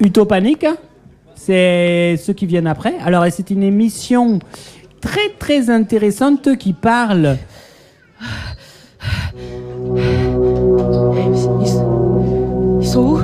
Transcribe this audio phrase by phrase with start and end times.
[0.00, 0.66] Utopanique,
[1.34, 2.94] c'est ceux qui viennent après.
[3.04, 4.38] Alors, c'est une émission
[5.00, 7.36] très très intéressante qui parle.
[12.80, 13.18] Ils sont où?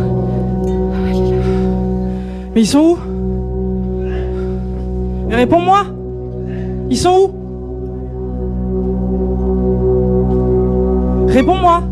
[2.55, 2.99] Mais ils sont où?
[5.29, 5.87] Mais Réponds-moi
[6.91, 7.33] Ils sont où?
[11.29, 11.83] Réponds-moi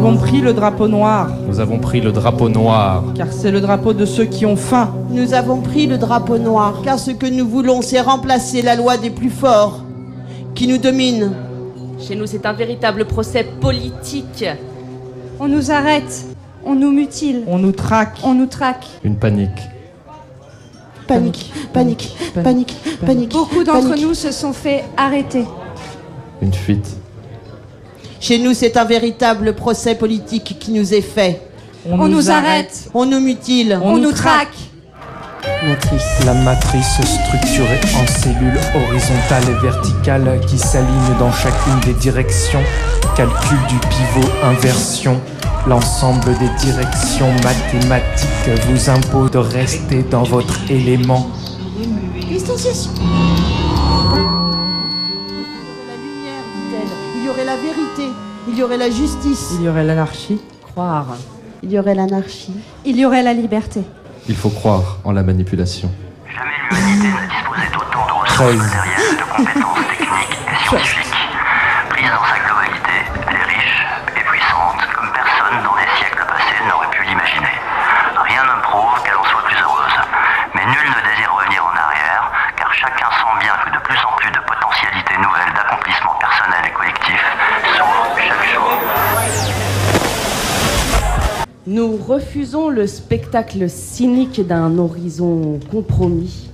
[0.00, 3.92] avons pris le drapeau noir, Nous avons pris le drapeau noir, car c'est le drapeau
[3.92, 4.94] de ceux qui ont faim.
[5.10, 8.96] Nous avons pris le drapeau noir, car ce que nous voulons, c'est remplacer la loi
[8.96, 9.80] des plus forts,
[10.54, 11.32] qui nous domine.
[11.98, 14.46] Chez nous, c'est un véritable procès politique.
[15.38, 16.24] On nous arrête,
[16.64, 18.20] on nous mutile, On nous traque.
[18.24, 18.86] on nous traque.
[19.04, 19.50] une panique.
[21.06, 23.32] Panique, panique, panique, panique.
[23.32, 25.44] Beaucoup d'entre nous se sont fait arrêter.
[26.40, 26.96] Une fuite.
[28.20, 31.40] Chez nous, c'est un véritable procès politique qui nous est fait.
[31.90, 33.80] On, nous arrête, On nous mutile.
[33.82, 34.54] on, nous traque.
[36.26, 42.62] La matrice structurée en cellules horizontales et verticales qui s'alignent dans chacune des directions.
[43.16, 45.18] Calcul du pivot, inversion.
[45.66, 48.28] L'ensemble des directions mathématiques
[48.68, 51.26] vous impose de rester dans votre élément.
[52.28, 52.90] Distanciation.
[57.30, 58.08] Y aurait la vérité.
[58.48, 59.52] Il y aurait la justice.
[59.54, 60.40] Il y aurait l'anarchie.
[60.62, 61.06] Croire.
[61.62, 62.54] Il y aurait l'anarchie.
[62.84, 63.82] Il y aurait la liberté.
[64.28, 65.90] Il faut croire en la manipulation.
[66.26, 68.58] Jamais l'humanité n'a disposé d'autant de ressources 13.
[68.58, 71.09] matérielles, de compétences techniques et scientifiques.
[91.70, 96.50] Nous refusons le spectacle cynique d'un horizon compromis.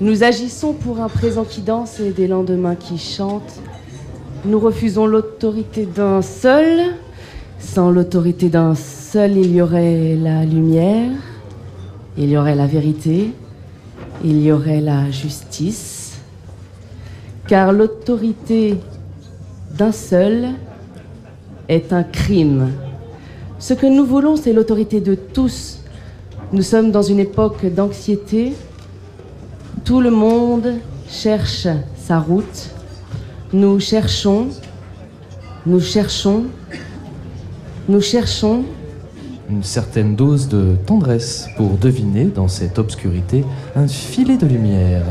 [0.00, 3.60] Nous agissons pour un présent qui danse et des lendemains qui chantent.
[4.44, 6.94] Nous refusons l'autorité d'un seul.
[7.58, 11.10] Sans l'autorité d'un seul, il y aurait la lumière,
[12.16, 13.32] il y aurait la vérité,
[14.22, 16.20] il y aurait la justice.
[17.48, 18.78] Car l'autorité
[19.76, 20.50] d'un seul
[21.68, 22.70] est un crime.
[23.58, 25.78] Ce que nous voulons, c'est l'autorité de tous.
[26.52, 28.52] Nous sommes dans une époque d'anxiété.
[29.84, 30.74] Tout le monde
[31.08, 32.70] cherche sa route.
[33.52, 34.48] Nous cherchons,
[35.66, 36.44] nous cherchons,
[37.88, 38.64] nous cherchons.
[39.48, 43.44] Une certaine dose de tendresse pour deviner dans cette obscurité
[43.76, 45.04] un filet de lumière.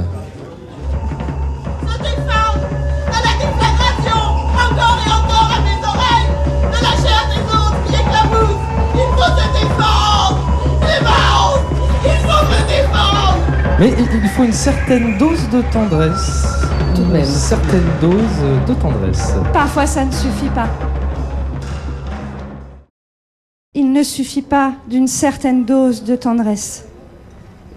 [13.83, 16.63] Mais il faut une certaine dose de tendresse.
[16.95, 17.25] Tout de Une même.
[17.25, 19.33] certaine dose de tendresse.
[19.51, 20.69] Parfois, ça ne suffit pas.
[23.73, 26.85] Il ne suffit pas d'une certaine dose de tendresse.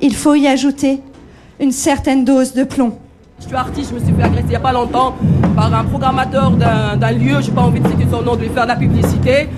[0.01, 1.01] Il faut y ajouter
[1.59, 2.97] une certaine dose de plomb.
[3.41, 5.17] Je suis artiste, je me suis fait agresser il n'y a pas longtemps
[5.57, 8.49] par un programmateur d'un d'un lieu, j'ai pas envie de citer son nom, de lui
[8.51, 9.49] faire de la publicité.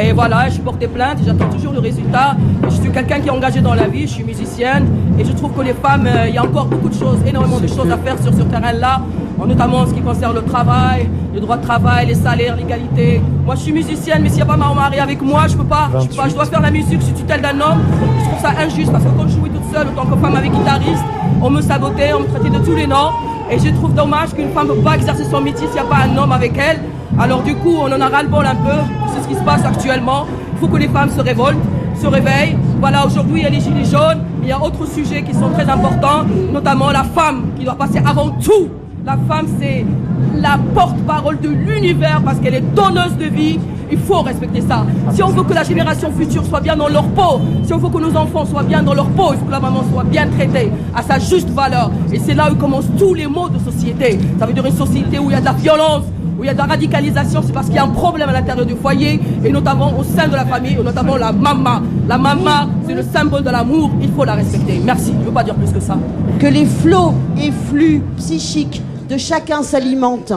[0.00, 2.36] Et voilà, je suis porté plainte, j'attends toujours le résultat.
[2.64, 4.86] Je suis quelqu'un qui est engagé dans la vie, je suis musicienne
[5.18, 7.58] et je trouve que les femmes, euh, il y a encore beaucoup de choses, énormément
[7.58, 9.00] de choses à faire sur ce terrain-là,
[9.40, 13.20] en- notamment en ce qui concerne le travail, le droit de travail, les salaires, l'égalité.
[13.44, 15.64] Moi je suis musicienne, mais s'il n'y a pas ma mari avec moi, je peux
[15.64, 17.80] pas, je peux pas, je dois faire la musique sous tutelle d'un homme.
[18.20, 20.36] Je trouve ça injuste parce que quand je jouais toute seule en tant que femme
[20.36, 21.04] avec guitariste,
[21.42, 23.10] on me sabotait, on me traitait de tous les noms.
[23.50, 25.84] Et je trouve dommage qu'une femme ne peut pas exercer son métier s'il n'y a
[25.90, 26.80] pas un homme avec elle.
[27.16, 28.78] Alors du coup, on en a ras-le-bol un peu.
[29.14, 30.26] C'est ce qui se passe actuellement.
[30.52, 31.56] Il faut que les femmes se révoltent,
[32.00, 32.56] se réveillent.
[32.80, 34.22] Voilà, aujourd'hui, il y a les gilets jaunes.
[34.42, 38.00] Il y a d'autres sujets qui sont très importants, notamment la femme qui doit passer
[38.04, 38.68] avant tout.
[39.04, 39.84] La femme, c'est
[40.34, 43.58] la porte-parole de l'univers parce qu'elle est donneuse de vie.
[43.90, 44.84] Il faut respecter ça.
[45.12, 47.88] Si on veut que la génération future soit bien dans leur peau, si on veut
[47.88, 50.26] que nos enfants soient bien dans leur peau, il faut que la maman soit bien
[50.28, 51.90] traitée à sa juste valeur.
[52.12, 54.18] Et c'est là où commencent tous les maux de société.
[54.38, 56.04] Ça veut dire une société où il y a de la violence,
[56.38, 58.32] où il y a de la radicalisation, c'est parce qu'il y a un problème à
[58.32, 61.80] l'intérieur du foyer, et notamment au sein de la famille, et notamment la maman.
[62.06, 64.80] La maman, c'est le symbole de l'amour, il faut la respecter.
[64.84, 65.96] Merci, je ne veux pas dire plus que ça.
[66.38, 70.32] Que les flots et flux psychiques de chacun s'alimentent.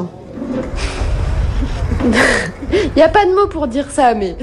[2.73, 4.35] Il n'y a pas de mots pour dire ça, mais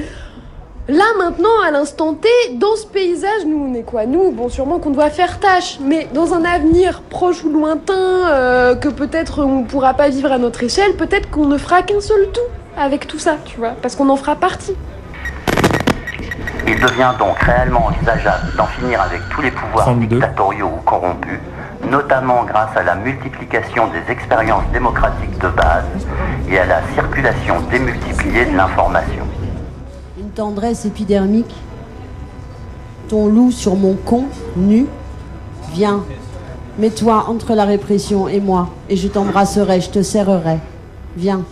[0.89, 4.07] là maintenant, à l'instant T, dans ce paysage, nous on est quoi?
[4.07, 8.75] Nous, bon, sûrement qu'on doit faire tâche, mais dans un avenir proche ou lointain, euh,
[8.75, 12.01] que peut-être on ne pourra pas vivre à notre échelle, peut-être qu'on ne fera qu'un
[12.01, 12.41] seul tout
[12.77, 14.77] avec tout ça, tu vois, parce qu'on en fera partie.
[16.67, 21.39] Il devient donc réellement envisageable d'en finir avec tous les pouvoirs dictatoriaux ou corrompus,
[21.85, 25.85] notamment grâce à la multiplication des expériences démocratiques de base
[26.49, 29.25] et à la circulation démultipliée de l'information.
[30.19, 31.55] Une tendresse épidermique.
[33.09, 34.25] Ton loup sur mon con,
[34.57, 34.87] nu.
[35.73, 36.05] Viens,
[36.79, 40.59] mets-toi entre la répression et moi, et je t'embrasserai, je te serrerai.
[41.17, 41.43] Viens.